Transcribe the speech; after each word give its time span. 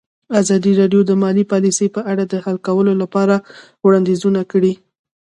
ازادي 0.41 0.71
راډیو 0.81 1.01
د 1.05 1.11
مالي 1.21 1.43
پالیسي 1.51 1.87
په 1.95 2.01
اړه 2.11 2.23
د 2.27 2.33
حل 2.45 2.57
کولو 2.67 2.93
لپاره 3.01 3.35
وړاندیزونه 3.85 4.41
کړي. 4.51 4.73